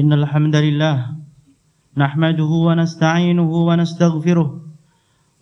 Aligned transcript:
إن 0.00 0.12
الحمد 0.12 0.56
لله 0.56 0.96
نحمده 2.02 2.50
ونستعينه 2.68 3.50
ونستغفره 3.68 4.48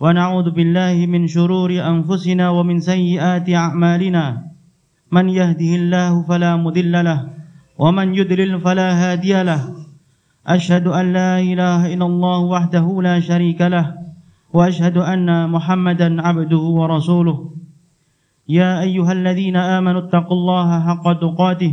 ونعوذ 0.02 0.48
بالله 0.50 0.96
من 1.06 1.22
شرور 1.26 1.70
أنفسنا 1.92 2.46
ومن 2.50 2.76
سيئات 2.80 3.46
أعمالنا. 3.50 4.24
من 5.14 5.26
يهده 5.28 5.72
الله 5.80 6.12
فلا 6.28 6.52
مضل 6.56 6.94
له 7.08 7.20
ومن 7.78 8.06
يضلل 8.18 8.52
فلا 8.60 8.88
هادي 9.02 9.42
له. 9.42 9.62
أشهد 10.46 10.86
أن 10.86 11.06
لا 11.12 11.32
إله 11.38 11.94
إلا 11.94 12.06
الله 12.10 12.38
وحده 12.54 12.86
لا 13.08 13.16
شريك 13.20 13.60
له 13.60 13.86
وأشهد 14.56 14.96
أن 14.96 15.28
محمدا 15.54 16.08
عبده 16.26 16.64
ورسوله. 16.78 17.38
يا 18.48 18.80
أيها 18.80 19.12
الذين 19.12 19.56
آمنوا 19.56 20.00
اتقوا 20.08 20.36
الله 20.40 20.68
حق 20.88 21.06
تقاته 21.24 21.72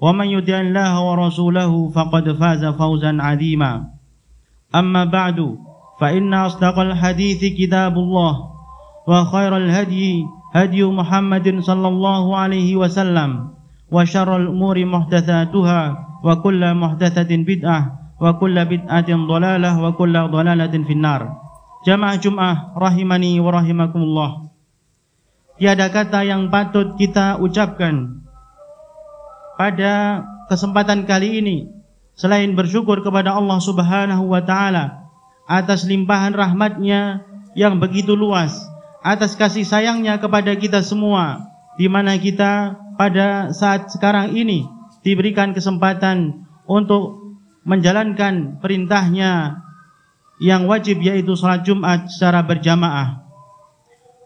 ومن 0.00 0.26
يطع 0.26 0.60
الله 0.60 0.92
ورسوله 1.00 1.72
فقد 1.90 2.24
فاز 2.32 2.62
فوزا 2.64 3.12
عظيما 3.20 3.72
أما 4.74 5.04
بعد 5.04 5.38
فإن 6.00 6.34
أصدق 6.34 6.76
الحديث 6.78 7.40
كتاب 7.58 7.94
الله 7.94 8.34
وخير 9.08 9.52
الهدي 9.56 10.26
هدي 10.54 10.82
محمد 10.84 11.46
صلى 11.60 11.88
الله 11.88 12.24
عليه 12.36 12.70
وسلم 12.76 13.30
وشر 13.90 14.30
الأمور 14.36 14.76
محدثاتها 14.84 15.82
وكل 16.24 16.62
محدثة 16.74 17.30
بدعة 17.36 17.80
وكل 18.20 18.56
بدعة 18.64 19.10
ضلالة 19.26 19.70
وكل 19.84 20.14
ضلالة 20.28 20.74
في 20.86 20.92
النار 20.92 21.22
جماعة 21.86 22.16
جمعة 22.16 22.52
رحمني 22.76 23.32
ورحمكم 23.40 24.00
الله 24.02 24.30
Tiada 25.54 25.86
kata 25.86 26.26
yang 26.26 26.50
patut 26.50 26.98
kita 26.98 27.38
ucapkan 27.38 28.26
pada 29.59 30.23
kesempatan 30.47 31.03
kali 31.03 31.43
ini 31.43 31.67
selain 32.15 32.55
bersyukur 32.55 33.03
kepada 33.03 33.35
Allah 33.35 33.59
Subhanahu 33.59 34.31
wa 34.31 34.39
taala 34.39 35.11
atas 35.51 35.83
limpahan 35.83 36.31
rahmatnya 36.31 37.27
yang 37.59 37.75
begitu 37.75 38.15
luas, 38.15 38.55
atas 39.03 39.35
kasih 39.35 39.67
sayangnya 39.67 40.15
kepada 40.15 40.55
kita 40.55 40.79
semua 40.79 41.43
di 41.75 41.91
mana 41.91 42.15
kita 42.15 42.79
pada 42.95 43.51
saat 43.51 43.91
sekarang 43.91 44.31
ini 44.31 44.63
diberikan 45.03 45.51
kesempatan 45.51 46.47
untuk 46.63 47.19
menjalankan 47.67 48.63
perintahnya 48.63 49.59
yang 50.39 50.71
wajib 50.71 51.03
yaitu 51.03 51.35
salat 51.35 51.67
Jumat 51.67 52.07
secara 52.07 52.47
berjamaah. 52.47 53.27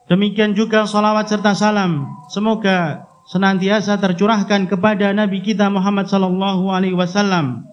Demikian 0.06 0.54
juga 0.54 0.86
salawat 0.86 1.26
serta 1.26 1.58
salam 1.58 2.06
semoga 2.30 3.10
senantiasa 3.24 3.96
tercurahkan 4.00 4.68
kepada 4.68 5.16
Nabi 5.16 5.40
kita 5.40 5.72
Muhammad 5.72 6.12
sallallahu 6.12 6.68
alaihi 6.68 6.96
wasallam 6.96 7.64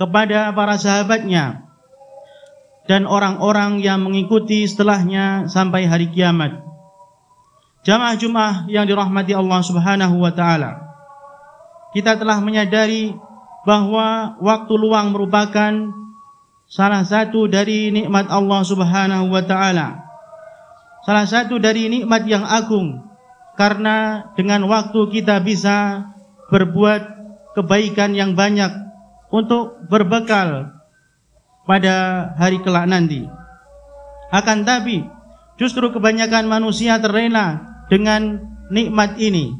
kepada 0.00 0.48
para 0.56 0.80
sahabatnya 0.80 1.68
dan 2.88 3.04
orang-orang 3.04 3.84
yang 3.84 4.00
mengikuti 4.00 4.64
setelahnya 4.64 5.46
sampai 5.46 5.84
hari 5.84 6.08
kiamat. 6.08 6.64
Jamaah 7.84 8.16
Jumat 8.16 8.54
yang 8.68 8.88
dirahmati 8.88 9.36
Allah 9.36 9.60
Subhanahu 9.60 10.20
wa 10.20 10.32
taala. 10.32 10.88
Kita 11.92 12.16
telah 12.16 12.40
menyadari 12.40 13.12
bahwa 13.68 14.36
waktu 14.40 14.72
luang 14.76 15.12
merupakan 15.12 15.72
salah 16.64 17.04
satu 17.04 17.44
dari 17.44 17.92
nikmat 17.92 18.28
Allah 18.32 18.60
Subhanahu 18.64 19.28
wa 19.28 19.42
taala. 19.44 20.00
Salah 21.04 21.24
satu 21.28 21.56
dari 21.60 21.88
nikmat 21.88 22.24
yang 22.28 22.44
agung 22.44 23.09
karena 23.60 24.24
dengan 24.40 24.64
waktu 24.64 25.20
kita 25.20 25.36
bisa 25.44 26.08
berbuat 26.48 27.02
kebaikan 27.52 28.16
yang 28.16 28.32
banyak 28.32 28.72
untuk 29.28 29.84
berbekal 29.92 30.72
pada 31.68 32.32
hari 32.40 32.56
kelak 32.64 32.88
nanti. 32.88 33.28
Akan 34.32 34.64
tapi 34.64 35.04
justru 35.60 35.92
kebanyakan 35.92 36.48
manusia 36.48 36.96
terlena 37.04 37.60
dengan 37.92 38.40
nikmat 38.72 39.20
ini. 39.20 39.52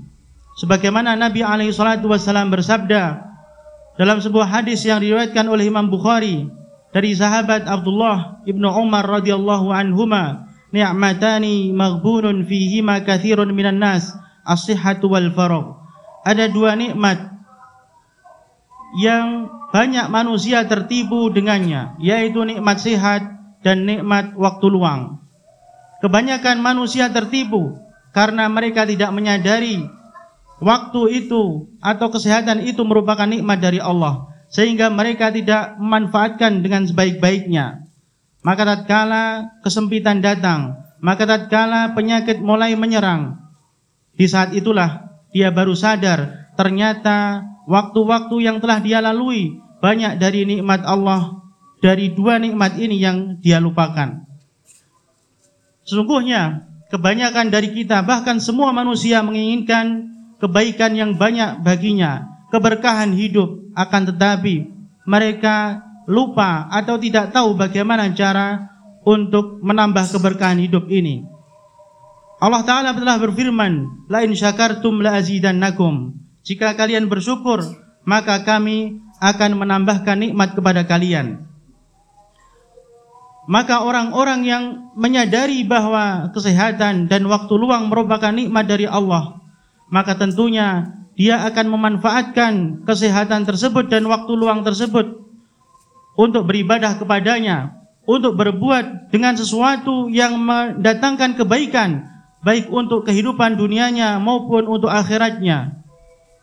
Sebagaimana 0.65 1.13
Nabi 1.21 1.45
alaihi 1.45 1.77
salatu 1.77 2.09
wasallam 2.09 2.49
bersabda 2.49 3.21
dalam 4.01 4.17
sebuah 4.25 4.49
hadis 4.49 4.81
yang 4.81 5.05
diriwayatkan 5.05 5.45
oleh 5.45 5.69
Imam 5.69 5.93
Bukhari 5.93 6.49
dari 6.89 7.13
sahabat 7.13 7.69
Abdullah 7.69 8.41
ibnu 8.49 8.65
Umar 8.65 9.05
radhiyallahu 9.05 9.69
anhuma 9.69 10.50
ni'matani 10.71 11.71
maghbunun 11.75 12.47
fihima 12.47 13.03
kathirun 13.03 13.51
minan 13.55 13.79
nas. 13.79 14.15
As-sihhatu 14.47 15.13
wal 15.13 15.31
faragh. 15.37 15.79
Ada 16.27 16.51
dua 16.51 16.75
nikmat 16.75 17.31
yang 18.99 19.47
banyak 19.71 20.11
manusia 20.11 20.67
tertipu 20.67 21.31
dengannya 21.31 21.95
yaitu 22.03 22.43
nikmat 22.43 22.83
sehat 22.83 23.23
dan 23.63 23.87
nikmat 23.87 24.35
waktu 24.35 24.67
luang. 24.67 25.23
Kebanyakan 26.03 26.59
manusia 26.65 27.13
tertipu 27.13 27.79
karena 28.11 28.49
mereka 28.51 28.83
tidak 28.89 29.13
menyadari 29.15 29.85
waktu 30.59 31.23
itu 31.25 31.71
atau 31.79 32.09
kesehatan 32.11 32.67
itu 32.67 32.83
merupakan 32.83 33.29
nikmat 33.29 33.63
dari 33.63 33.79
Allah 33.79 34.33
sehingga 34.51 34.91
mereka 34.91 35.31
tidak 35.31 35.79
memanfaatkan 35.79 36.65
dengan 36.65 36.89
sebaik-baiknya 36.89 37.87
maka 38.41 38.63
tatkala 38.65 39.57
kesempitan 39.61 40.25
datang, 40.25 40.81
maka 41.01 41.29
tatkala 41.29 41.93
penyakit 41.93 42.41
mulai 42.41 42.73
menyerang, 42.77 43.41
di 44.17 44.29
saat 44.29 44.53
itulah 44.53 45.11
dia 45.33 45.49
baru 45.49 45.73
sadar 45.73 46.53
ternyata 46.59 47.47
waktu-waktu 47.65 48.37
yang 48.45 48.59
telah 48.61 48.83
dia 48.83 48.99
lalui 49.01 49.57
banyak 49.81 50.21
dari 50.21 50.45
nikmat 50.45 50.85
Allah 50.85 51.41
dari 51.81 52.13
dua 52.13 52.37
nikmat 52.37 52.77
ini 52.77 53.01
yang 53.01 53.41
dia 53.41 53.57
lupakan. 53.57 54.29
Sesungguhnya 55.89 56.69
kebanyakan 56.93 57.49
dari 57.49 57.73
kita 57.73 58.05
bahkan 58.05 58.37
semua 58.39 58.71
manusia 58.77 59.25
menginginkan 59.25 60.13
kebaikan 60.37 60.93
yang 60.93 61.17
banyak 61.17 61.65
baginya, 61.65 62.29
keberkahan 62.53 63.17
hidup 63.17 63.73
akan 63.73 64.13
tetapi 64.13 64.69
mereka 65.09 65.81
lupa 66.09 66.69
atau 66.71 66.97
tidak 66.97 67.35
tahu 67.35 67.57
bagaimana 67.57 68.13
cara 68.17 68.71
untuk 69.05 69.61
menambah 69.65 70.13
keberkahan 70.13 70.61
hidup 70.61 70.89
ini. 70.93 71.25
Allah 72.41 72.65
Ta'ala 72.65 72.91
telah 72.97 73.21
berfirman, 73.21 74.09
La 74.09 74.25
in 74.25 74.33
syakartum 74.33 75.05
la. 75.05 75.21
Jika 76.41 76.73
kalian 76.73 77.05
bersyukur, 77.05 77.61
maka 78.09 78.41
kami 78.49 78.97
akan 79.21 79.61
menambahkan 79.61 80.17
nikmat 80.17 80.57
kepada 80.57 80.89
kalian. 80.89 81.45
Maka 83.51 83.85
orang-orang 83.85 84.41
yang 84.47 84.65
menyadari 84.97 85.67
bahwa 85.69 86.33
kesehatan 86.33 87.11
dan 87.11 87.29
waktu 87.29 87.53
luang 87.61 87.93
merupakan 87.93 88.33
nikmat 88.33 88.65
dari 88.65 88.89
Allah, 88.89 89.37
maka 89.93 90.17
tentunya 90.17 90.97
dia 91.19 91.45
akan 91.45 91.67
memanfaatkan 91.69 92.87
kesehatan 92.89 93.45
tersebut 93.45 93.93
dan 93.93 94.09
waktu 94.09 94.33
luang 94.33 94.65
tersebut 94.65 95.21
untuk 96.21 96.45
beribadah 96.45 97.01
kepadanya, 97.01 97.81
untuk 98.05 98.37
berbuat 98.37 99.09
dengan 99.09 99.33
sesuatu 99.41 100.13
yang 100.13 100.37
mendatangkan 100.37 101.41
kebaikan 101.41 102.05
baik 102.45 102.69
untuk 102.69 103.09
kehidupan 103.09 103.57
dunianya 103.57 104.21
maupun 104.21 104.69
untuk 104.69 104.93
akhiratnya. 104.93 105.81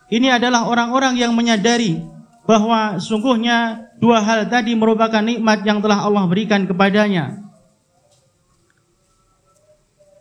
Ini 0.10 0.42
adalah 0.42 0.66
orang-orang 0.66 1.20
yang 1.20 1.36
menyadari 1.38 2.02
bahwa 2.50 2.98
sungguhnya 2.98 3.92
dua 4.00 4.24
hal 4.24 4.48
tadi 4.50 4.74
merupakan 4.74 5.22
nikmat 5.22 5.62
yang 5.68 5.84
telah 5.84 6.02
Allah 6.02 6.26
berikan 6.26 6.66
kepadanya. 6.66 7.46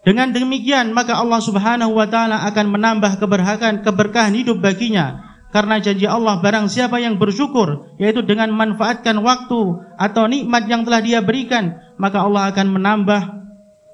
Dengan 0.02 0.30
demikian 0.30 0.94
maka 0.94 1.18
Allah 1.18 1.42
Subhanahu 1.42 1.96
wa 1.96 2.06
taala 2.06 2.46
akan 2.46 2.66
menambah 2.78 3.18
keberkahan 3.18 3.82
keberkahan 3.82 4.34
hidup 4.38 4.62
baginya 4.62 5.25
karena 5.54 5.78
janji 5.78 6.04
Allah 6.08 6.42
barang 6.42 6.66
siapa 6.70 6.98
yang 6.98 7.16
bersyukur 7.16 7.94
yaitu 7.96 8.22
dengan 8.22 8.50
memanfaatkan 8.52 9.18
waktu 9.22 9.60
atau 9.96 10.24
nikmat 10.26 10.66
yang 10.66 10.82
telah 10.82 11.00
dia 11.00 11.22
berikan 11.22 11.78
maka 11.96 12.22
Allah 12.22 12.50
akan 12.50 12.66
menambah 12.76 13.20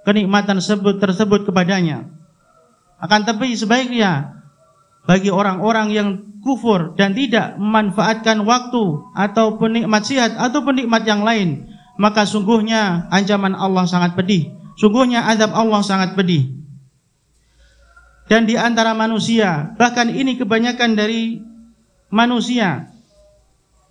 kenikmatan 0.08 0.58
tersebut 0.58 0.98
tersebut 0.98 1.46
kepadanya 1.48 2.08
akan 3.02 3.20
tapi 3.26 3.54
sebaiknya 3.58 4.42
bagi 5.02 5.34
orang-orang 5.34 5.88
yang 5.90 6.08
kufur 6.42 6.94
dan 6.98 7.14
tidak 7.14 7.54
memanfaatkan 7.56 8.42
waktu 8.42 8.82
atau 9.14 9.56
penikmat 9.56 10.02
sihat 10.02 10.34
atau 10.38 10.66
penikmat 10.66 11.06
yang 11.06 11.22
lain, 11.22 11.70
maka 11.96 12.26
sungguhnya 12.26 13.10
ancaman 13.10 13.54
Allah 13.54 13.86
sangat 13.86 14.18
pedih. 14.18 14.50
Sungguhnya 14.78 15.22
azab 15.30 15.54
Allah 15.54 15.80
sangat 15.86 16.18
pedih. 16.18 16.61
Dan 18.32 18.48
di 18.48 18.56
antara 18.56 18.96
manusia, 18.96 19.76
bahkan 19.76 20.08
ini 20.08 20.40
kebanyakan 20.40 20.96
dari 20.96 21.44
manusia, 22.08 22.88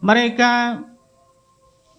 mereka 0.01 0.81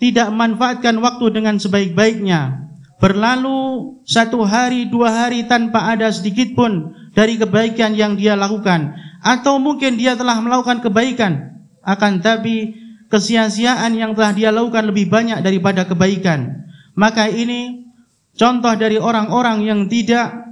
tidak 0.02 0.26
memanfaatkan 0.34 0.98
waktu 0.98 1.38
dengan 1.38 1.62
sebaik-baiknya. 1.62 2.66
Berlalu 2.98 3.94
satu 4.02 4.42
hari, 4.42 4.90
dua 4.90 5.22
hari 5.22 5.46
tanpa 5.46 5.94
ada 5.94 6.10
sedikit 6.10 6.58
pun 6.58 6.90
dari 7.14 7.38
kebaikan 7.38 7.94
yang 7.94 8.18
dia 8.18 8.34
lakukan. 8.34 8.90
Atau 9.22 9.62
mungkin 9.62 9.94
dia 9.94 10.18
telah 10.18 10.42
melakukan 10.42 10.82
kebaikan. 10.82 11.62
Akan 11.86 12.18
tapi 12.18 12.74
kesia-siaan 13.06 13.94
yang 13.94 14.18
telah 14.18 14.34
dia 14.34 14.50
lakukan 14.50 14.90
lebih 14.90 15.06
banyak 15.06 15.46
daripada 15.46 15.86
kebaikan. 15.86 16.66
Maka 16.98 17.30
ini 17.30 17.86
contoh 18.34 18.74
dari 18.74 18.98
orang-orang 18.98 19.62
yang 19.62 19.86
tidak 19.86 20.51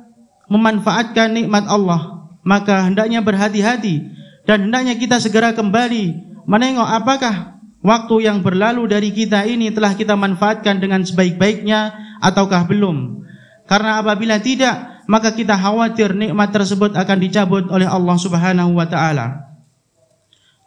memanfaatkan 0.50 1.32
nikmat 1.32 1.64
Allah. 1.70 2.26
Maka 2.43 2.85
hendaknya 2.85 3.23
berhati-hati 3.23 4.02
dan 4.44 4.69
hendaknya 4.69 4.99
kita 4.99 5.23
segera 5.23 5.55
kembali 5.55 6.19
menengok 6.49 6.88
apakah 6.88 7.61
waktu 7.81 8.26
yang 8.26 8.43
berlalu 8.43 8.91
dari 8.91 9.14
kita 9.14 9.47
ini 9.47 9.70
telah 9.70 9.94
kita 9.94 10.19
manfaatkan 10.19 10.82
dengan 10.82 11.06
sebaik-baiknya 11.06 11.94
ataukah 12.19 12.67
belum. 12.67 13.23
Karena 13.70 14.02
apabila 14.02 14.43
tidak, 14.43 15.06
maka 15.06 15.31
kita 15.31 15.55
khawatir 15.55 16.11
nikmat 16.11 16.50
tersebut 16.50 16.99
akan 16.99 17.19
dicabut 17.23 17.64
oleh 17.70 17.87
Allah 17.87 18.17
Subhanahu 18.19 18.75
wa 18.75 18.87
taala. 18.88 19.46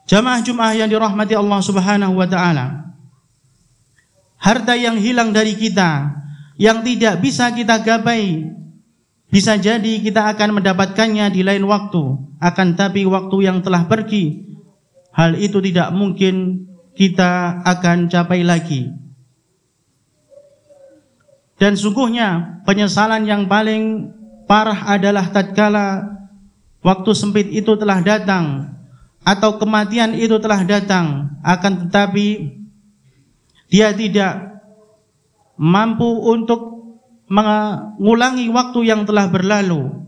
Jamaah 0.08 0.40
Jumat 0.44 0.76
yang 0.76 0.88
dirahmati 0.88 1.36
Allah 1.36 1.60
Subhanahu 1.60 2.16
wa 2.16 2.28
taala. 2.28 2.96
Harta 4.40 4.76
yang 4.76 5.00
hilang 5.00 5.32
dari 5.32 5.56
kita 5.56 6.12
yang 6.60 6.84
tidak 6.84 7.24
bisa 7.24 7.52
kita 7.56 7.80
gapai 7.80 8.52
bisa 9.34 9.58
jadi 9.58 9.98
kita 9.98 10.30
akan 10.38 10.62
mendapatkannya 10.62 11.34
di 11.34 11.42
lain 11.42 11.66
waktu 11.66 12.22
akan 12.38 12.68
tapi 12.78 13.02
waktu 13.10 13.50
yang 13.50 13.66
telah 13.66 13.90
pergi 13.90 14.46
hal 15.10 15.34
itu 15.42 15.58
tidak 15.58 15.90
mungkin 15.90 16.70
kita 16.94 17.66
akan 17.66 18.14
capai 18.14 18.46
lagi. 18.46 18.94
Dan 21.58 21.74
sungguhnya 21.74 22.62
penyesalan 22.70 23.26
yang 23.26 23.50
paling 23.50 24.14
parah 24.46 24.86
adalah 24.86 25.26
tatkala 25.34 26.14
waktu 26.86 27.12
sempit 27.18 27.50
itu 27.50 27.74
telah 27.74 28.06
datang 28.06 28.70
atau 29.26 29.58
kematian 29.58 30.14
itu 30.14 30.38
telah 30.38 30.62
datang 30.62 31.34
akan 31.42 31.88
tetapi 31.88 32.60
dia 33.72 33.96
tidak 33.96 34.62
mampu 35.56 36.06
untuk 36.06 36.73
mengulangi 37.32 38.52
waktu 38.52 38.80
yang 38.88 39.08
telah 39.08 39.32
berlalu 39.32 40.04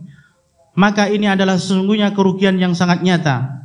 maka 0.75 1.07
ini 1.07 1.25
adalah 1.31 1.55
sesungguhnya 1.55 2.11
kerugian 2.11 2.59
yang 2.59 2.75
sangat 2.75 3.01
nyata. 3.01 3.63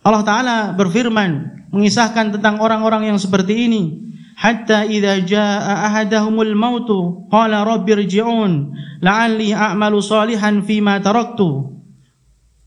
Allah 0.00 0.24
taala 0.24 0.56
berfirman 0.72 1.60
mengisahkan 1.68 2.40
tentang 2.40 2.64
orang-orang 2.64 3.12
yang 3.12 3.20
seperti 3.20 3.68
ini 3.68 3.82
hatta 4.40 4.88
idza 4.88 5.20
jaa 5.28 5.92
ahadahumul 5.92 6.56
mautu 6.56 7.28
qala 7.28 7.68
rabbirji'un 7.68 8.72
la'alli 9.04 9.52
a'malu 9.52 10.00
salihan 10.00 10.64
fima 10.64 10.96
taraktu. 11.04 11.76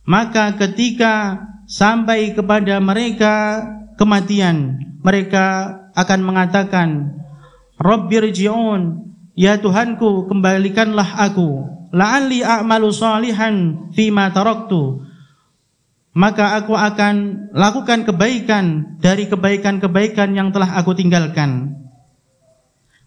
Maka 0.06 0.54
ketika 0.62 1.42
sampai 1.66 2.38
kepada 2.38 2.78
mereka 2.78 3.66
kematian 3.98 4.78
mereka 5.02 5.78
akan 5.98 6.20
mengatakan 6.22 7.18
rabbirji'un 7.82 9.10
ya 9.38 9.60
Tuhanku 9.60 10.28
kembalikanlah 10.28 11.18
aku 11.18 11.68
la'alli 11.92 12.44
a'malu 12.44 12.92
salihan 12.92 13.88
fima 13.92 14.32
taraktu 14.32 15.12
maka 16.12 16.60
aku 16.60 16.76
akan 16.76 17.48
lakukan 17.56 18.04
kebaikan 18.04 19.00
dari 19.00 19.32
kebaikan-kebaikan 19.32 20.36
yang 20.36 20.52
telah 20.52 20.76
aku 20.76 20.92
tinggalkan. 20.92 21.80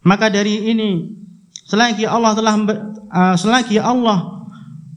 Maka 0.04 0.32
dari 0.32 0.72
ini 0.72 1.12
selagi 1.68 2.08
Allah 2.08 2.32
telah 2.32 2.56
selagi 3.36 3.76
Allah 3.76 4.48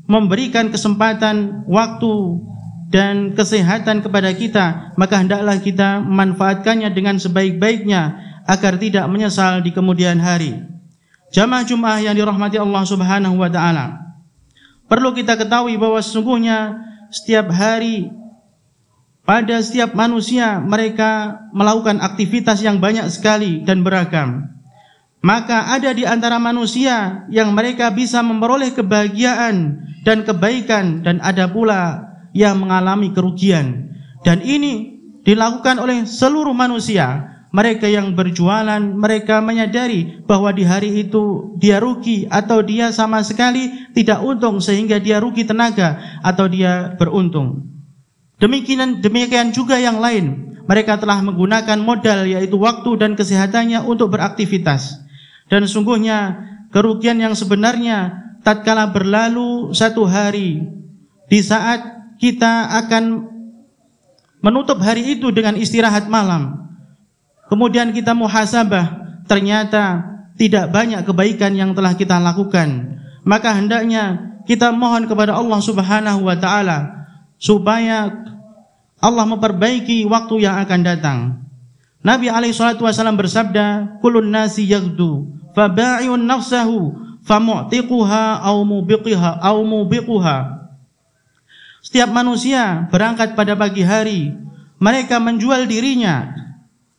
memberikan 0.08 0.72
kesempatan 0.72 1.68
waktu 1.68 2.16
dan 2.88 3.36
kesehatan 3.36 4.00
kepada 4.00 4.32
kita, 4.32 4.96
maka 4.96 5.20
hendaklah 5.20 5.60
kita 5.60 6.00
memanfaatkannya 6.00 6.88
dengan 6.96 7.20
sebaik-baiknya 7.20 8.24
agar 8.48 8.80
tidak 8.80 9.04
menyesal 9.12 9.60
di 9.60 9.76
kemudian 9.76 10.24
hari. 10.24 10.64
Jamaah 11.32 11.68
Jumat 11.68 12.00
yang 12.04 12.16
dirahmati 12.16 12.56
Allah 12.56 12.84
Subhanahu 12.88 13.36
wa 13.36 13.52
taala. 13.52 14.00
Perlu 14.88 15.12
kita 15.12 15.36
ketahui 15.36 15.76
bahwa 15.76 16.00
sesungguhnya 16.00 16.80
setiap 17.12 17.52
hari 17.52 18.08
pada 19.28 19.60
setiap 19.60 19.92
manusia 19.92 20.64
mereka 20.64 21.44
melakukan 21.52 22.00
aktivitas 22.00 22.64
yang 22.64 22.80
banyak 22.80 23.12
sekali 23.12 23.60
dan 23.68 23.84
beragam. 23.84 24.48
Maka 25.20 25.76
ada 25.76 25.92
di 25.92 26.08
antara 26.08 26.40
manusia 26.40 27.28
yang 27.28 27.52
mereka 27.52 27.92
bisa 27.92 28.24
memperoleh 28.24 28.72
kebahagiaan 28.72 29.84
dan 30.08 30.24
kebaikan 30.24 31.04
dan 31.04 31.20
ada 31.20 31.52
pula 31.52 32.08
yang 32.32 32.64
mengalami 32.64 33.12
kerugian. 33.12 33.92
Dan 34.24 34.40
ini 34.40 35.04
dilakukan 35.28 35.84
oleh 35.84 36.08
seluruh 36.08 36.56
manusia 36.56 37.37
mereka 37.58 37.90
yang 37.90 38.14
berjualan 38.14 38.78
mereka 38.78 39.42
menyadari 39.42 40.22
bahwa 40.30 40.54
di 40.54 40.62
hari 40.62 41.02
itu 41.02 41.58
dia 41.58 41.82
rugi 41.82 42.30
atau 42.30 42.62
dia 42.62 42.94
sama 42.94 43.26
sekali 43.26 43.90
tidak 43.98 44.22
untung 44.22 44.62
sehingga 44.62 45.02
dia 45.02 45.18
rugi 45.18 45.42
tenaga 45.42 46.22
atau 46.22 46.46
dia 46.46 46.94
beruntung. 47.02 47.66
Demikian 48.38 49.02
demikian 49.02 49.50
juga 49.50 49.82
yang 49.82 49.98
lain. 49.98 50.54
Mereka 50.70 51.02
telah 51.02 51.18
menggunakan 51.26 51.82
modal 51.82 52.30
yaitu 52.30 52.62
waktu 52.62 52.94
dan 53.02 53.18
kesehatannya 53.18 53.82
untuk 53.90 54.14
beraktivitas. 54.14 55.02
Dan 55.50 55.66
sungguhnya 55.66 56.38
kerugian 56.70 57.18
yang 57.18 57.34
sebenarnya 57.34 58.22
tatkala 58.46 58.94
berlalu 58.94 59.74
satu 59.74 60.06
hari 60.06 60.62
di 61.26 61.40
saat 61.42 62.14
kita 62.22 62.70
akan 62.86 63.34
menutup 64.46 64.78
hari 64.78 65.18
itu 65.18 65.34
dengan 65.34 65.58
istirahat 65.58 66.06
malam 66.06 66.67
kemudian 67.48 67.92
kita 67.92 68.14
muhasabah, 68.14 69.20
ternyata 69.28 70.04
tidak 70.38 70.70
banyak 70.70 71.02
kebaikan 71.04 71.52
yang 71.58 71.74
telah 71.74 71.98
kita 71.98 72.22
lakukan. 72.22 73.00
Maka 73.28 73.52
hendaknya 73.58 74.38
kita 74.48 74.72
mohon 74.72 75.10
kepada 75.10 75.36
Allah 75.36 75.60
Subhanahu 75.60 76.24
wa 76.24 76.38
taala 76.40 77.10
supaya 77.36 78.08
Allah 78.98 79.26
memperbaiki 79.28 80.08
waktu 80.08 80.48
yang 80.48 80.56
akan 80.64 80.82
datang. 80.82 81.20
Nabi 82.06 82.32
alaihi 82.32 82.56
salatu 82.56 82.88
wasallam 82.88 83.20
bersabda, 83.20 84.00
"Kullun 84.00 84.32
nasi 84.32 84.64
yaghdu, 84.64 85.28
faba'iun 85.52 86.24
nafsahu, 86.24 86.96
famu'tiquha 87.28 88.40
aw 88.40 88.58
mubiqiha 88.64 89.44
aw 89.44 89.58
mubiquha." 89.68 90.70
Setiap 91.84 92.10
manusia 92.14 92.88
berangkat 92.88 93.36
pada 93.36 93.60
pagi 93.60 93.84
hari, 93.84 94.32
mereka 94.80 95.20
menjual 95.20 95.68
dirinya 95.68 96.47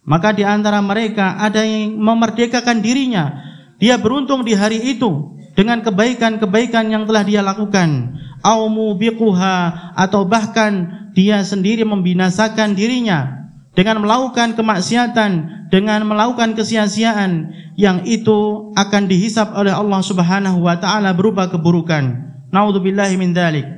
maka 0.09 0.33
di 0.33 0.41
antara 0.41 0.81
mereka 0.81 1.37
ada 1.37 1.61
yang 1.61 2.01
memerdekakan 2.01 2.81
dirinya. 2.81 3.45
Dia 3.77 4.01
beruntung 4.01 4.41
di 4.41 4.57
hari 4.57 4.81
itu 4.97 5.37
dengan 5.53 5.85
kebaikan-kebaikan 5.85 6.89
yang 6.89 7.05
telah 7.05 7.23
dia 7.29 7.45
lakukan. 7.45 8.17
Aumu 8.41 8.97
biquha 8.97 9.93
atau 9.93 10.25
bahkan 10.25 10.89
dia 11.13 11.45
sendiri 11.45 11.85
membinasakan 11.85 12.73
dirinya 12.73 13.53
dengan 13.77 14.01
melakukan 14.01 14.57
kemaksiatan, 14.57 15.31
dengan 15.69 16.09
melakukan 16.09 16.57
kesia-siaan 16.57 17.53
yang 17.77 18.01
itu 18.09 18.73
akan 18.81 19.13
dihisap 19.13 19.53
oleh 19.53 19.77
Allah 19.77 20.01
Subhanahu 20.01 20.65
wa 20.65 20.81
taala 20.81 21.13
berupa 21.13 21.53
keburukan. 21.53 22.33
Nauzubillahi 22.49 23.21
min 23.21 23.37
dzalik. 23.37 23.69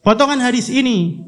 Potongan 0.00 0.40
hadis 0.40 0.72
ini 0.72 1.20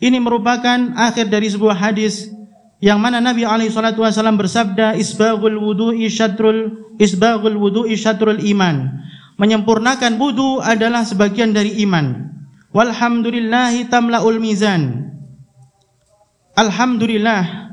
ini 0.00 0.18
merupakan 0.18 0.96
akhir 0.96 1.28
dari 1.28 1.52
sebuah 1.52 1.76
hadis 1.76 2.37
yang 2.78 3.02
mana 3.02 3.18
Nabi 3.18 3.42
alaihi 3.42 3.74
salatu 3.74 4.06
wasallam 4.06 4.38
bersabda 4.38 4.94
isbaghul 4.94 5.58
wudu'i 5.58 6.06
syatrul 6.06 6.94
isbaghul 6.98 7.58
wudu'i 7.58 7.98
syatrul 7.98 8.38
iman. 8.38 9.02
Menyempurnakan 9.38 10.18
wudu 10.18 10.58
adalah 10.58 11.06
sebagian 11.06 11.54
dari 11.54 11.78
iman. 11.86 12.30
Walhamdulillahi 12.74 13.86
tamlaul 13.86 14.42
mizan. 14.42 15.14
Alhamdulillah 16.58 17.70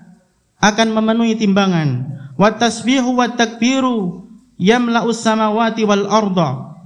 akan 0.61 0.87
memenuhi 0.93 1.37
timbangan. 1.41 2.05
Wa 2.37 2.53
tasbihu 2.53 3.17
wa 3.17 3.33
takbiru 3.33 4.29
yamla'us 4.61 5.25
samawati 5.25 5.85
wal 5.89 6.05
arda. 6.05 6.77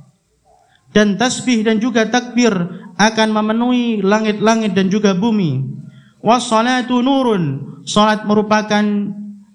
Dan 0.95 1.19
tasbih 1.19 1.61
dan 1.67 1.77
juga 1.83 2.07
takbir 2.07 2.51
akan 2.95 3.29
memenuhi 3.31 3.99
langit-langit 4.03 4.73
dan 4.75 4.87
juga 4.87 5.11
bumi. 5.15 5.79
Wassalatu 6.19 6.99
nurun, 6.99 7.43
salat 7.87 8.27
merupakan 8.27 8.83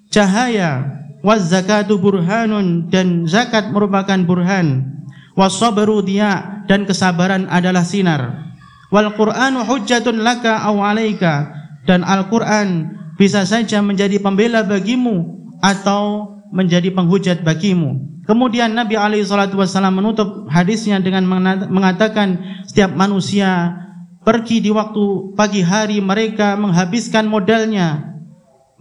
cahaya. 0.08 1.00
Wazzakatu 1.24 1.96
burhanun 2.04 2.92
dan 2.92 3.24
zakat 3.24 3.72
merupakan 3.72 4.20
burhan. 4.28 4.92
Wassabru 5.32 6.04
dia 6.04 6.60
dan 6.68 6.84
kesabaran 6.84 7.48
adalah 7.48 7.80
sinar. 7.80 8.52
Wal 8.92 9.08
Qur'anu 9.16 9.64
hujjatun 9.64 10.20
laka 10.20 10.60
aw 10.68 10.76
alaika 10.84 11.48
dan 11.88 12.04
Al-Qur'an 12.04 12.92
bisa 13.16 13.48
saja 13.48 13.80
menjadi 13.80 14.20
pembela 14.20 14.68
bagimu 14.68 15.48
atau 15.64 16.36
menjadi 16.52 16.92
penghujat 16.92 17.40
bagimu. 17.40 18.20
Kemudian 18.28 18.76
Nabi 18.76 18.96
alaihi 18.96 19.24
salatu 19.24 19.60
wasallam 19.60 20.00
menutup 20.00 20.48
hadisnya 20.52 21.00
dengan 21.00 21.24
mengatakan 21.72 22.60
setiap 22.68 22.92
manusia 22.92 23.80
pergi 24.24 24.64
di 24.64 24.72
waktu 24.72 25.36
pagi 25.36 25.60
hari 25.60 26.00
mereka 26.00 26.56
menghabiskan 26.56 27.28
modalnya, 27.28 28.16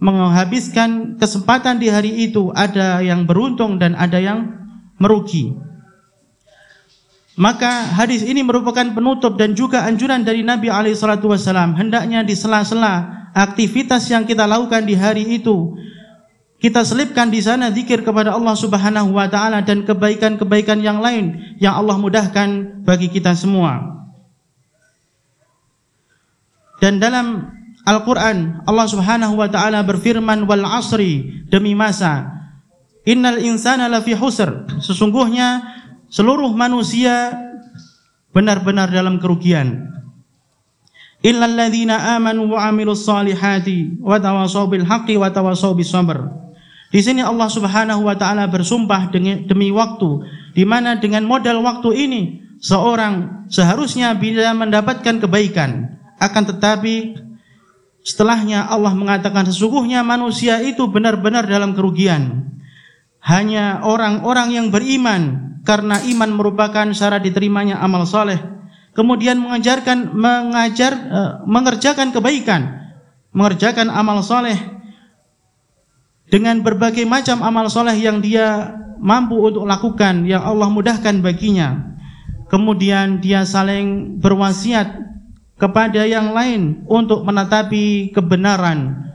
menghabiskan 0.00 1.20
kesempatan 1.20 1.78
di 1.78 1.92
hari 1.92 2.24
itu 2.24 2.50
ada 2.56 3.04
yang 3.04 3.28
beruntung 3.28 3.76
dan 3.76 3.92
ada 3.94 4.18
yang 4.18 4.48
merugi. 4.96 5.52
Maka 7.34 7.92
hadis 7.98 8.22
ini 8.22 8.46
merupakan 8.46 8.94
penutup 8.94 9.34
dan 9.34 9.58
juga 9.58 9.84
anjuran 9.84 10.22
dari 10.22 10.46
Nabi 10.46 10.70
wasallam 10.70 11.74
hendaknya 11.74 12.22
di 12.22 12.32
sela-sela 12.38 13.26
aktivitas 13.34 14.06
yang 14.06 14.22
kita 14.22 14.46
lakukan 14.46 14.86
di 14.86 14.94
hari 14.94 15.26
itu 15.42 15.74
kita 16.62 16.86
selipkan 16.86 17.28
di 17.28 17.42
sana 17.42 17.74
zikir 17.74 18.06
kepada 18.06 18.32
Allah 18.32 18.54
Subhanahu 18.54 19.18
wa 19.18 19.26
taala 19.26 19.66
dan 19.66 19.82
kebaikan-kebaikan 19.82 20.78
yang 20.80 21.02
lain 21.02 21.58
yang 21.58 21.74
Allah 21.74 21.98
mudahkan 21.98 22.80
bagi 22.86 23.10
kita 23.10 23.34
semua. 23.34 24.03
Dan 26.84 27.00
dalam 27.00 27.48
Al-Qur'an 27.88 28.60
Allah 28.68 28.84
Subhanahu 28.84 29.40
wa 29.40 29.48
taala 29.48 29.80
berfirman 29.80 30.44
wal 30.44 30.68
asri 30.68 31.40
demi 31.48 31.72
masa. 31.72 32.28
Innal 33.08 33.40
insana 33.40 33.88
lafi 33.88 34.12
husr. 34.12 34.68
Sesungguhnya 34.84 35.64
seluruh 36.12 36.52
manusia 36.52 37.40
benar-benar 38.36 38.92
dalam 38.92 39.16
kerugian. 39.16 39.96
Illal 41.24 41.56
ladzina 41.56 42.20
amanu 42.20 42.52
wa 42.52 42.68
amilus 42.68 43.08
solihati 43.08 43.96
wa 44.04 44.20
tawasaw 44.20 44.68
bil 44.68 44.84
wa 44.84 45.28
tawasaw 45.32 45.72
bis 45.72 45.88
di 46.92 47.00
sini 47.02 47.24
Allah 47.24 47.48
Subhanahu 47.48 48.06
wa 48.06 48.12
taala 48.14 48.44
bersumpah 48.46 49.08
demi 49.10 49.72
waktu 49.72 50.20
di 50.52 50.68
mana 50.68 51.00
dengan 51.00 51.24
modal 51.24 51.58
waktu 51.64 51.90
ini 51.90 52.22
seorang 52.60 53.48
seharusnya 53.50 54.14
bila 54.14 54.52
mendapatkan 54.52 55.18
kebaikan 55.18 56.03
akan 56.30 56.42
tetapi 56.54 57.20
setelahnya 58.04 58.68
Allah 58.68 58.92
mengatakan 58.92 59.48
sesungguhnya 59.48 60.04
manusia 60.04 60.60
itu 60.60 60.88
benar-benar 60.88 61.44
dalam 61.48 61.72
kerugian. 61.76 62.52
Hanya 63.24 63.80
orang-orang 63.80 64.52
yang 64.52 64.66
beriman 64.68 65.56
karena 65.64 65.96
iman 66.04 66.30
merupakan 66.36 66.84
syarat 66.92 67.24
diterimanya 67.24 67.80
amal 67.80 68.04
soleh. 68.04 68.36
Kemudian 68.92 69.40
mengajarkan, 69.40 70.12
mengajar, 70.14 70.92
uh, 70.92 71.32
mengerjakan 71.48 72.14
kebaikan, 72.14 72.84
mengerjakan 73.34 73.90
amal 73.90 74.22
soleh 74.22 74.74
dengan 76.28 76.64
berbagai 76.64 77.04
macam 77.04 77.44
amal 77.44 77.68
soleh 77.68 77.96
yang 77.98 78.22
dia 78.24 78.72
mampu 79.00 79.36
untuk 79.36 79.68
lakukan 79.68 80.24
yang 80.24 80.40
Allah 80.40 80.72
mudahkan 80.72 81.20
baginya 81.20 81.94
kemudian 82.48 83.20
dia 83.20 83.44
saling 83.44 84.16
berwasiat 84.22 85.03
kepada 85.54 86.02
yang 86.04 86.34
lain 86.34 86.84
untuk 86.90 87.22
menetapi 87.22 88.10
kebenaran 88.10 89.10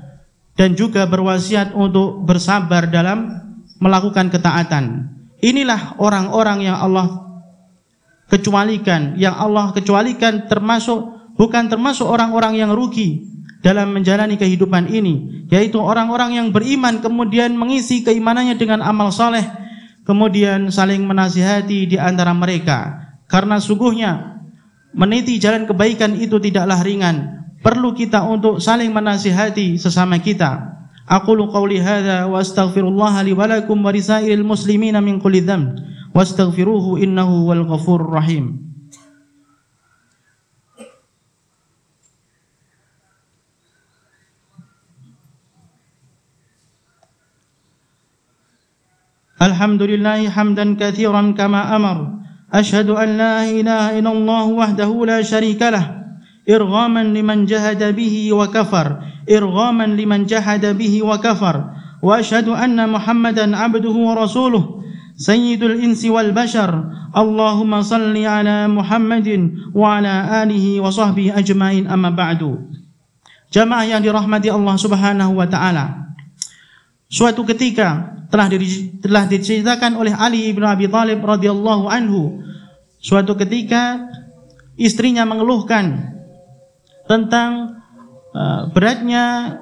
dan 0.55 0.75
juga 0.75 1.07
berwasiat 1.07 1.75
untuk 1.75 2.23
bersabar 2.23 2.87
dalam 2.87 3.43
melakukan 3.79 4.27
ketaatan. 4.31 5.07
Inilah 5.39 5.95
orang-orang 5.99 6.67
yang 6.67 6.75
Allah 6.75 7.27
kecualikan 8.27 9.15
yang 9.15 9.33
Allah 9.33 9.71
kecualikan 9.71 10.45
termasuk 10.51 11.33
bukan 11.39 11.71
termasuk 11.71 12.05
orang-orang 12.05 12.59
yang 12.59 12.71
rugi 12.75 13.25
dalam 13.63 13.95
menjalani 13.95 14.37
kehidupan 14.37 14.91
ini 14.91 15.47
yaitu 15.49 15.81
orang-orang 15.81 16.37
yang 16.37 16.47
beriman 16.53 17.01
kemudian 17.01 17.57
mengisi 17.57 18.05
keimanannya 18.05 18.59
dengan 18.59 18.85
amal 18.85 19.09
soleh 19.09 19.43
kemudian 20.09 20.73
saling 20.73 21.05
menasihati 21.05 21.93
di 21.93 21.97
antara 22.01 22.33
mereka. 22.33 22.97
Karena 23.29 23.61
sungguhnya 23.61 24.38
meniti 24.93 25.37
jalan 25.37 25.69
kebaikan 25.69 26.17
itu 26.17 26.37
tidaklah 26.41 26.81
ringan. 26.81 27.45
Perlu 27.59 27.91
kita 27.91 28.23
untuk 28.23 28.63
saling 28.63 28.89
menasihati 28.95 29.75
sesama 29.75 30.17
kita. 30.23 30.79
Aqulu 31.09 31.49
qawli 31.49 31.81
hadha 31.81 32.29
wa 32.29 32.39
astaghfirullah 32.39 33.19
li 33.25 33.33
wa 33.33 33.49
lakum 33.49 33.81
wa 33.81 33.91
risairil 33.91 34.45
muslimina 34.45 35.01
min 35.01 35.17
kulli 35.17 35.41
dhanb 35.41 35.75
wastaghfiruhu 36.13 37.01
innahu 37.01 37.49
wal 37.49 37.65
ghafurur 37.65 38.13
rahim. 38.13 38.69
Alhamdulillahi 49.39 50.27
hamdan 50.27 50.75
kathiran 50.75 51.31
kama 51.31 51.71
amar. 51.71 52.18
أشهد 52.53 52.89
أن 52.89 53.09
لا 53.17 53.49
إله 53.49 53.99
إلا 53.99 54.11
الله 54.11 54.45
وحده 54.45 55.05
لا 55.05 55.21
شريك 55.21 55.61
له 55.61 55.85
إرغاما 56.49 57.03
لمن 57.03 57.45
جهد 57.45 57.95
به 57.95 58.33
وكفر 58.33 58.87
إرغاما 59.31 59.83
لمن 59.83 60.25
جحد 60.25 60.65
به 60.65 61.03
وكفر 61.03 61.55
وأشهد 62.01 62.47
أن 62.47 62.89
محمدا 62.89 63.57
عبده 63.57 63.95
ورسوله 64.07 64.63
سيد 65.17 65.63
الإنس 65.63 66.05
والبشر 66.05 66.83
اللهم 67.17 67.81
صل 67.81 68.15
على 68.17 68.67
محمد 68.67 69.29
وعلى 69.75 70.43
آله 70.43 70.65
وصحبه 70.79 71.27
أجمعين 71.37 71.87
أما 71.87 72.09
بعد 72.09 72.41
Jamaah 73.49 73.81
yang 73.81 74.05
Subhanahu 74.05 75.41
wa 75.41 75.49
taala. 75.49 76.08
Suatu 77.09 77.41
ketika 77.41 78.13
telah 78.29 78.45
telah 79.01 79.25
diceritakan 79.25 79.97
oleh 79.97 80.13
Ali 80.13 80.53
bin 80.53 80.61
Abi 80.61 80.85
Thalib 80.85 81.25
radhiyallahu 81.25 81.89
anhu 81.89 82.45
suatu 83.01 83.33
ketika 83.33 84.05
istrinya 84.77 85.25
mengeluhkan 85.25 86.13
tentang 87.09 87.81
uh, 88.37 88.69
beratnya 88.69 89.57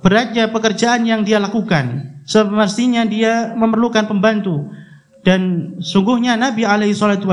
beratnya 0.00 0.48
pekerjaan 0.48 1.04
yang 1.04 1.28
dia 1.28 1.36
lakukan. 1.36 2.08
Semestinya 2.24 3.04
dia 3.04 3.52
memerlukan 3.52 4.08
pembantu. 4.08 4.72
Dan 5.20 5.76
sungguhnya 5.84 6.40
Nabi 6.40 6.64
alaihi 6.64 6.96
salatu 6.96 7.28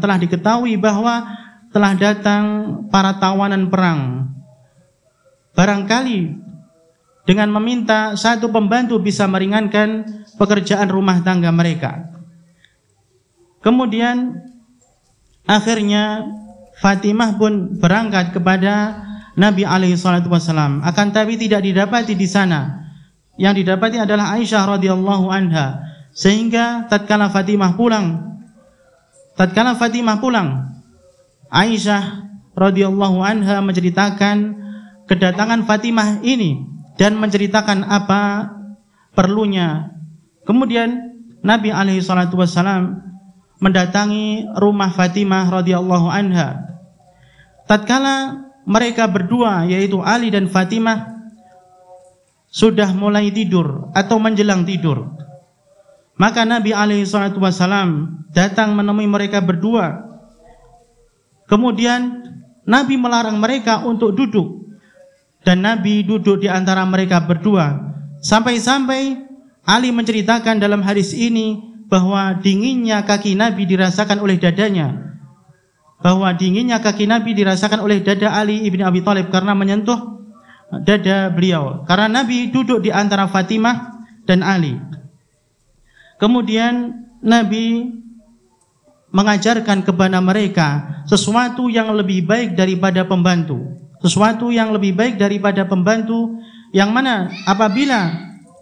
telah 0.00 0.16
diketahui 0.16 0.80
bahwa 0.80 1.28
telah 1.68 1.92
datang 1.92 2.44
para 2.88 3.20
tawanan 3.20 3.68
perang. 3.68 4.32
Barangkali 5.52 6.32
dengan 7.26 7.50
meminta 7.50 8.14
satu 8.14 8.54
pembantu 8.54 9.02
bisa 9.02 9.26
meringankan 9.26 10.06
pekerjaan 10.38 10.86
rumah 10.86 11.20
tangga 11.26 11.50
mereka. 11.50 12.06
Kemudian 13.60 14.46
akhirnya 15.42 16.22
Fatimah 16.78 17.34
pun 17.34 17.82
berangkat 17.82 18.30
kepada 18.30 19.02
Nabi 19.34 19.66
alaihi 19.66 19.98
salatu 19.98 20.30
wasalam. 20.30 20.86
Akan 20.86 21.10
tapi 21.10 21.34
tidak 21.34 21.66
didapati 21.66 22.14
di 22.14 22.30
sana. 22.30 22.86
Yang 23.36 23.66
didapati 23.66 23.98
adalah 24.00 24.38
Aisyah 24.38 24.78
radhiyallahu 24.78 25.26
anha. 25.26 25.82
Sehingga 26.14 26.86
tatkala 26.88 27.28
Fatimah 27.28 27.76
pulang, 27.76 28.38
tatkala 29.36 29.76
Fatimah 29.76 30.16
pulang, 30.22 30.72
Aisyah 31.50 32.28
radhiyallahu 32.56 33.20
anha 33.20 33.60
menceritakan 33.60 34.56
kedatangan 35.04 35.68
Fatimah 35.68 36.24
ini 36.24 36.75
dan 36.96 37.16
menceritakan 37.16 37.84
apa 37.86 38.52
perlunya. 39.12 39.92
Kemudian 40.44 41.16
Nabi 41.44 41.70
alaihi 41.70 42.02
salatu 42.02 42.40
wasalam 42.40 43.00
mendatangi 43.60 44.48
rumah 44.56 44.92
Fatimah 44.92 45.48
radhiyallahu 45.48 46.08
anha. 46.08 46.64
Tatkala 47.68 48.48
mereka 48.66 49.06
berdua 49.06 49.64
yaitu 49.68 50.00
Ali 50.02 50.32
dan 50.32 50.48
Fatimah 50.50 51.16
sudah 52.50 52.90
mulai 52.96 53.28
tidur 53.30 53.92
atau 53.92 54.16
menjelang 54.16 54.64
tidur. 54.64 55.12
Maka 56.16 56.48
Nabi 56.48 56.72
alaihi 56.72 57.04
salatu 57.04 57.44
wasalam 57.44 58.24
datang 58.32 58.72
menemui 58.72 59.04
mereka 59.04 59.44
berdua. 59.44 60.08
Kemudian 61.44 62.24
Nabi 62.64 62.96
melarang 62.96 63.36
mereka 63.38 63.84
untuk 63.84 64.16
duduk 64.16 64.65
dan 65.46 65.62
Nabi 65.62 66.02
duduk 66.02 66.42
di 66.42 66.50
antara 66.50 66.82
mereka 66.82 67.22
berdua. 67.22 67.78
Sampai-sampai 68.18 69.22
Ali 69.62 69.94
menceritakan 69.94 70.58
dalam 70.58 70.82
hadis 70.82 71.14
ini 71.14 71.62
bahwa 71.86 72.34
dinginnya 72.42 73.06
kaki 73.06 73.38
Nabi 73.38 73.62
dirasakan 73.62 74.18
oleh 74.18 74.42
dadanya. 74.42 75.06
bahwa 75.96 76.28
dinginnya 76.36 76.76
kaki 76.78 77.08
Nabi 77.08 77.32
dirasakan 77.32 77.80
oleh 77.80 78.04
dada 78.04 78.28
Ali 78.28 78.68
ibni 78.68 78.84
Abi 78.84 79.00
Thalib 79.00 79.32
karena 79.32 79.56
menyentuh 79.56 79.96
dada 80.84 81.32
beliau. 81.32 81.88
Karena 81.88 82.20
Nabi 82.20 82.52
duduk 82.52 82.84
di 82.84 82.92
antara 82.92 83.24
Fatimah 83.26 84.04
dan 84.28 84.44
Ali. 84.44 84.76
Kemudian 86.20 86.92
Nabi 87.24 87.96
mengajarkan 89.08 89.88
kepada 89.88 90.20
mereka 90.20 91.00
sesuatu 91.08 91.72
yang 91.72 91.88
lebih 91.96 92.28
baik 92.28 92.52
daripada 92.52 93.08
pembantu. 93.08 93.85
Sesuatu 94.04 94.52
yang 94.52 94.72
lebih 94.76 94.92
baik 94.92 95.16
daripada 95.16 95.64
pembantu 95.64 96.36
yang 96.74 96.92
mana 96.92 97.32
apabila 97.48 98.12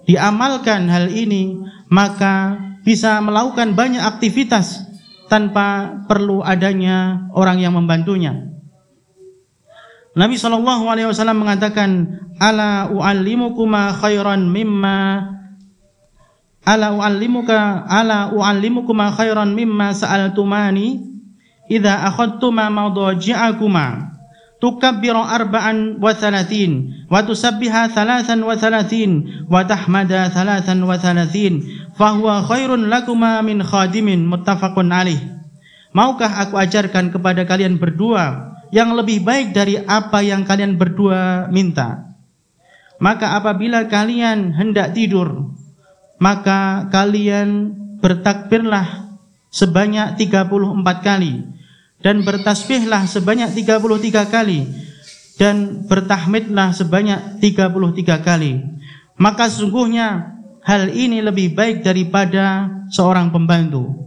diamalkan 0.06 0.86
hal 0.86 1.10
ini 1.10 1.58
maka 1.90 2.60
bisa 2.84 3.18
melakukan 3.24 3.72
banyak 3.74 4.00
aktivitas 4.00 4.84
tanpa 5.26 5.98
perlu 6.06 6.44
adanya 6.44 7.26
orang 7.32 7.58
yang 7.58 7.74
membantunya. 7.74 8.54
Nabi 10.14 10.38
Shallallahu 10.38 10.86
Alaihi 10.86 11.10
Wasallam 11.10 11.42
mengatakan, 11.42 12.06
"Ala 12.38 12.86
u'allimukuma 12.94 13.98
khairan 13.98 14.46
mimma 14.46 15.34
Ala 16.64 16.96
u'allimuka 16.96 17.84
ala 17.84 18.32
u'allimukuma 18.32 19.12
khairan 19.12 19.52
mimma 19.52 19.92
sa'altumani 19.92 20.96
idza 21.68 22.08
akhadtuma 22.08 22.72
madaji'akuma 22.72 24.13
tukabbiru 24.64 25.20
arba'an 25.20 26.00
wa 26.00 26.16
thalathin 26.16 27.04
wa 27.12 27.20
tusabbiha 27.20 27.92
thalathan 27.92 28.40
wa 28.40 28.56
thalathin 28.56 29.44
wa 29.44 29.60
tahmada 29.68 30.32
thalathan 30.32 30.80
wa 30.80 30.96
thalathin 30.96 31.68
fahuwa 31.92 32.40
khairun 32.48 32.88
lakuma 32.88 33.44
min 33.44 33.60
khadimin 33.60 34.24
muttafaqun 34.24 34.88
alaih. 34.88 35.20
Maukah 35.92 36.48
aku 36.48 36.56
ajarkan 36.56 37.12
kepada 37.12 37.44
kalian 37.44 37.76
berdua 37.76 38.56
yang 38.72 38.96
lebih 38.96 39.20
baik 39.20 39.52
dari 39.52 39.76
apa 39.76 40.24
yang 40.24 40.48
kalian 40.48 40.80
berdua 40.80 41.52
minta? 41.52 42.16
Maka 43.04 43.36
apabila 43.36 43.84
kalian 43.92 44.56
hendak 44.56 44.96
tidur 44.96 45.52
maka 46.16 46.88
kalian 46.88 47.76
bertakbirlah 48.00 49.12
sebanyak 49.52 50.16
34 50.16 50.80
kali 51.04 51.53
dan 52.04 52.20
bertasbihlah 52.20 53.08
sebanyak 53.08 53.48
33 53.56 54.28
kali. 54.28 54.68
Dan 55.34 55.88
bertahmidlah 55.90 56.70
sebanyak 56.76 57.42
33 57.42 58.22
kali. 58.22 58.62
Maka 59.18 59.50
sesungguhnya 59.50 60.36
hal 60.62 60.92
ini 60.94 61.18
lebih 61.24 61.58
baik 61.58 61.82
daripada 61.82 62.70
seorang 62.92 63.34
pembantu. 63.34 63.98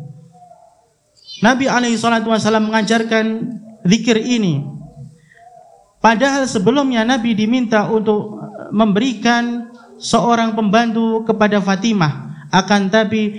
Nabi 1.44 1.68
alaihi 1.68 2.00
salatu 2.00 2.32
wasallam 2.32 2.72
mengajarkan 2.72 3.26
zikir 3.84 4.16
ini. 4.24 4.64
Padahal 6.00 6.48
sebelumnya 6.48 7.04
Nabi 7.04 7.36
diminta 7.36 7.92
untuk 7.92 8.40
memberikan 8.72 9.68
seorang 10.00 10.56
pembantu 10.56 11.28
kepada 11.28 11.60
Fatimah. 11.60 12.48
Akan 12.56 12.88
tapi 12.88 13.36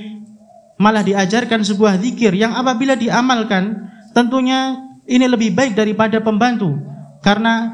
malah 0.77 1.01
diajarkan 1.01 1.65
sebuah 1.65 1.97
zikir 1.97 2.37
yang 2.37 2.53
apabila 2.53 2.93
diamalkan 2.93 3.89
tentunya 4.13 4.89
ini 5.09 5.25
lebih 5.25 5.57
baik 5.57 5.73
daripada 5.73 6.21
pembantu. 6.21 6.77
Karena 7.25 7.73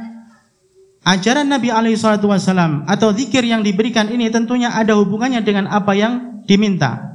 ajaran 1.05 1.51
Nabi 1.51 1.69
alaihi 1.69 1.99
wasallam 1.99 2.87
atau 2.89 3.13
zikir 3.13 3.45
yang 3.45 3.61
diberikan 3.61 4.09
ini 4.09 4.31
tentunya 4.33 4.73
ada 4.73 4.97
hubungannya 4.97 5.43
dengan 5.45 5.69
apa 5.69 5.93
yang 5.93 6.45
diminta. 6.47 7.15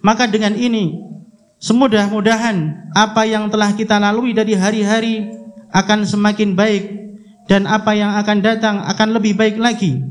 Maka 0.00 0.26
dengan 0.26 0.56
ini 0.56 1.02
semudah-mudahan 1.60 2.90
apa 2.92 3.22
yang 3.28 3.48
telah 3.52 3.72
kita 3.72 3.96
lalui 4.00 4.32
dari 4.36 4.56
hari-hari 4.56 5.30
akan 5.70 6.08
semakin 6.08 6.56
baik 6.56 6.84
dan 7.46 7.64
apa 7.68 7.94
yang 7.94 8.14
akan 8.18 8.38
datang 8.42 8.76
akan 8.82 9.08
lebih 9.14 9.38
baik 9.38 9.56
lagi. 9.60 10.02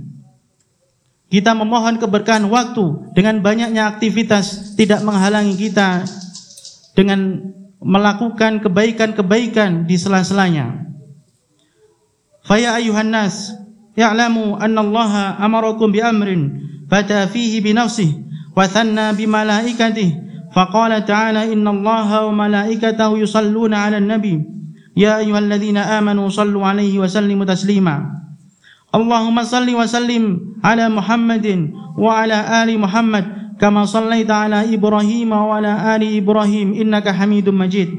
Kita 1.26 1.58
memohon 1.58 1.98
keberkahan 1.98 2.48
waktu 2.48 3.12
dengan 3.18 3.42
banyaknya 3.42 3.98
aktivitas 3.98 4.78
tidak 4.78 5.02
menghalangi 5.02 5.58
kita 5.58 6.06
dengan 6.96 7.52
melakukan 7.84 8.64
kebaikan-kebaikan 8.64 9.88
di 9.88 9.96
sela-selanya. 10.00 10.86
Faya 12.46 12.78
ayuhan 12.78 13.10
nas, 13.10 13.52
ya'lamu 13.98 14.60
anna 14.62 14.82
Allah 14.86 15.12
amarakum 15.42 15.90
bi 15.90 16.04
amrin 16.04 16.62
fata 16.86 17.26
fihi 17.26 17.64
bi 17.64 17.74
nafsihi 17.74 18.54
wa 18.54 18.70
thanna 18.70 19.12
bi 19.18 19.26
malaikatih. 19.26 20.26
faqala 20.56 21.04
ta'ala 21.04 21.44
inna 21.52 21.76
Allah 21.76 22.32
wa 22.32 22.48
malaikatahu 22.48 23.20
yusalluna 23.20 23.84
'alan 23.84 24.08
nabi 24.08 24.40
ya 24.96 25.20
ayyuhalladzina 25.20 26.00
amanu 26.00 26.32
sallu 26.32 26.64
'alaihi 26.64 26.96
wa 26.96 27.12
sallimu 27.12 27.44
taslima. 27.44 28.16
Allahumma 28.96 29.44
salli 29.44 29.76
wa 29.76 29.84
sallim 29.84 30.56
ala 30.64 30.88
Muhammadin 30.88 31.76
wa 32.00 32.24
ala 32.24 32.64
ali 32.64 32.80
Muhammad 32.80 33.45
كما 33.62 33.86
صليت 33.86 34.32
على 34.32 34.74
إبراهيم 34.76 35.32
وعلى 35.32 35.96
آل 35.96 36.04
إبراهيم 36.18 36.74
إنك 36.74 37.10
حميد 37.10 37.50
مجيد. 37.50 37.90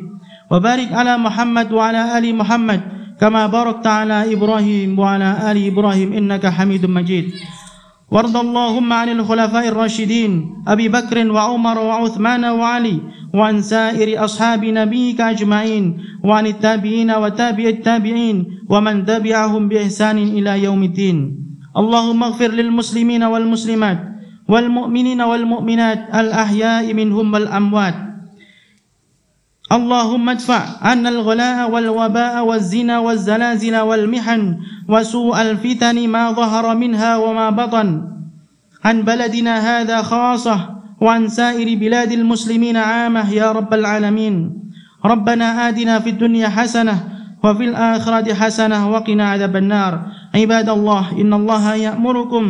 وبارك 0.50 0.92
على 0.92 1.18
محمد 1.18 1.72
وعلى 1.72 2.18
آل 2.18 2.24
محمد 2.34 2.80
كما 3.20 3.46
باركت 3.46 3.86
على 3.86 4.32
إبراهيم 4.32 4.98
وعلى 4.98 5.30
آل 5.50 5.56
إبراهيم 5.66 6.12
إنك 6.12 6.46
حميد 6.46 6.86
مجيد. 6.86 7.26
وارض 8.06 8.36
اللهم 8.36 8.92
عن 8.92 9.08
الخلفاء 9.08 9.68
الراشدين 9.68 10.62
أبي 10.68 10.88
بكر 10.88 11.30
وعمر 11.30 11.78
وعثمان 11.78 12.44
وعلي 12.44 12.96
وعن 13.34 13.62
سائر 13.62 14.24
أصحاب 14.24 14.64
نبيك 14.64 15.20
أجمعين 15.20 15.84
وعن 16.24 16.46
التابعين 16.46 17.10
وتابع 17.10 17.64
التابعين 17.64 18.36
ومن 18.70 19.04
تبعهم 19.04 19.68
بإحسان 19.68 20.18
إلى 20.18 20.62
يوم 20.62 20.82
الدين. 20.82 21.18
اللهم 21.76 22.22
اغفر 22.22 22.50
للمسلمين 22.50 23.22
والمسلمات 23.22 23.98
والمؤمنين 24.48 25.20
والمؤمنات 25.22 26.14
الأحياء 26.14 26.94
منهم 26.94 27.34
والأموات. 27.34 27.94
اللهم 29.72 30.28
ادفع 30.28 30.62
عنا 30.82 31.08
الغلاء 31.08 31.70
والوباء 31.70 32.44
والزنا 32.46 32.98
والزلازل 32.98 33.76
والمحن 33.76 34.42
وسوء 34.88 35.42
الفتن 35.42 36.08
ما 36.08 36.30
ظهر 36.32 36.76
منها 36.76 37.16
وما 37.16 37.50
بطن. 37.50 37.88
عن 38.84 39.02
بلدنا 39.02 39.54
هذا 39.58 40.02
خاصة 40.02 40.56
وعن 41.00 41.28
سائر 41.28 41.78
بلاد 41.78 42.12
المسلمين 42.12 42.76
عامة 42.76 43.32
يا 43.34 43.52
رب 43.52 43.74
العالمين. 43.74 44.34
ربنا 45.04 45.68
آتنا 45.68 45.98
في 45.98 46.10
الدنيا 46.10 46.48
حسنة 46.48 46.96
وفي 47.44 47.64
الآخرة 47.64 48.34
حسنة 48.34 48.90
وقنا 48.90 49.24
عذاب 49.30 49.56
النار. 49.56 49.92
عباد 50.34 50.68
الله 50.68 51.20
إن 51.20 51.34
الله 51.34 51.74
يأمركم 51.74 52.44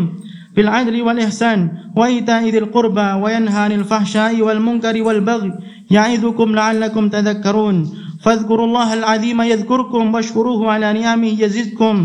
بالعدل 0.57 1.03
والإحسان 1.03 1.93
وإيتاء 1.97 2.49
ذي 2.49 2.59
القربى 2.59 3.09
وينهى 3.23 3.61
عن 3.61 3.73
الفحشاء 3.73 4.43
والمنكر 4.43 5.03
والبغي 5.03 5.53
يعظكم 5.91 6.49
لعلكم 6.55 7.09
تذكرون. 7.09 7.77
فاذكروا 8.25 8.67
الله 8.67 8.95
العظيم 8.95 9.43
يذكركم 9.43 10.15
واشكروه 10.15 10.73
على 10.73 10.93
نعمه 10.93 11.43
يزدكم. 11.43 11.97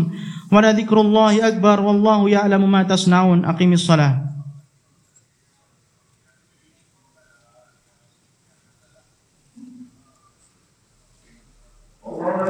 ولذكر 0.52 1.00
الله 1.00 1.48
أكبر 1.48 1.80
والله 1.80 2.30
يعلم 2.30 2.70
ما 2.70 2.82
تصنعون. 2.82 3.44
أقم 3.44 3.72
الصلاة. 3.72 4.14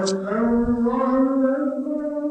الله 0.02 0.31